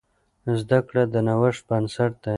زده 0.59 0.79
کړه 0.87 1.03
د 1.13 1.15
نوښت 1.27 1.61
بنسټ 1.69 2.11
دی. 2.23 2.29